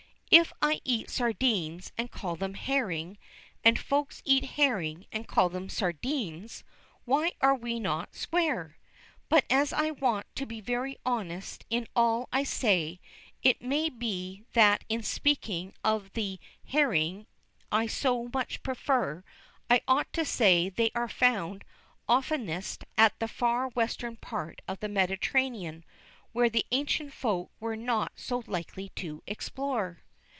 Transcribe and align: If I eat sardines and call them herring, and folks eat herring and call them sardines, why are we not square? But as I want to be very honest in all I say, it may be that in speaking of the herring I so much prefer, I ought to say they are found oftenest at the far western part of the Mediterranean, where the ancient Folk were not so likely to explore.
If 0.33 0.53
I 0.61 0.79
eat 0.85 1.09
sardines 1.09 1.91
and 1.97 2.09
call 2.09 2.37
them 2.37 2.53
herring, 2.53 3.17
and 3.65 3.77
folks 3.77 4.21
eat 4.23 4.45
herring 4.55 5.05
and 5.11 5.27
call 5.27 5.49
them 5.49 5.67
sardines, 5.67 6.63
why 7.03 7.33
are 7.41 7.53
we 7.53 7.81
not 7.81 8.15
square? 8.15 8.77
But 9.27 9.43
as 9.49 9.73
I 9.73 9.91
want 9.91 10.33
to 10.37 10.45
be 10.45 10.61
very 10.61 10.97
honest 11.05 11.65
in 11.69 11.85
all 11.97 12.29
I 12.31 12.43
say, 12.43 13.01
it 13.43 13.61
may 13.61 13.89
be 13.89 14.45
that 14.53 14.85
in 14.87 15.03
speaking 15.03 15.73
of 15.83 16.13
the 16.13 16.39
herring 16.63 17.27
I 17.69 17.87
so 17.87 18.29
much 18.33 18.63
prefer, 18.63 19.25
I 19.69 19.81
ought 19.85 20.13
to 20.13 20.23
say 20.23 20.69
they 20.69 20.91
are 20.95 21.09
found 21.09 21.65
oftenest 22.07 22.85
at 22.97 23.19
the 23.19 23.27
far 23.27 23.67
western 23.71 24.15
part 24.15 24.61
of 24.65 24.79
the 24.79 24.87
Mediterranean, 24.87 25.83
where 26.31 26.49
the 26.49 26.65
ancient 26.71 27.11
Folk 27.11 27.51
were 27.59 27.75
not 27.75 28.13
so 28.15 28.41
likely 28.47 28.87
to 28.95 29.21
explore. 29.27 29.99